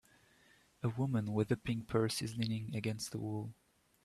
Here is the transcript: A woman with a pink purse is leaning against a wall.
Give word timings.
A 0.81 0.89
woman 0.89 1.31
with 1.31 1.51
a 1.51 1.55
pink 1.55 1.87
purse 1.87 2.23
is 2.23 2.35
leaning 2.35 2.73
against 2.75 3.13
a 3.13 3.19
wall. 3.19 3.53